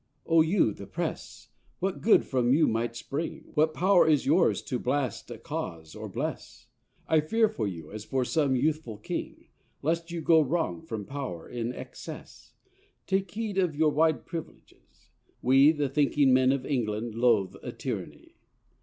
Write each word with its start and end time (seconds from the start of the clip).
O 0.25 0.41
you, 0.41 0.73
the 0.73 0.87
Press! 0.87 1.49
what 1.77 2.01
good 2.01 2.25
from 2.25 2.55
you 2.55 2.67
might 2.67 2.95
spring! 2.95 3.51
What 3.53 3.75
power 3.75 4.07
is 4.07 4.25
yours 4.25 4.63
to 4.63 4.79
blast 4.79 5.29
a 5.29 5.37
cause 5.37 5.93
or 5.93 6.09
bless! 6.09 6.65
I 7.07 7.19
fear 7.19 7.47
for 7.47 7.67
you, 7.67 7.91
as 7.91 8.03
for 8.03 8.25
some 8.25 8.55
youthful 8.55 8.97
king, 8.97 9.49
Lest 9.83 10.09
you 10.09 10.19
go 10.19 10.41
wrong 10.41 10.81
from 10.81 11.05
power 11.05 11.47
in 11.47 11.71
excess. 11.71 12.53
Take 13.05 13.29
heed 13.29 13.59
of 13.59 13.75
your 13.75 13.91
wide 13.91 14.25
privileges! 14.25 15.11
we 15.39 15.71
The 15.71 15.87
thinking 15.87 16.33
men 16.33 16.51
of 16.51 16.65
England, 16.65 17.13
loathe 17.13 17.53
a 17.61 17.71
tyranny. 17.71 18.37